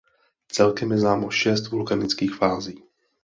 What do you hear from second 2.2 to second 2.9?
fází.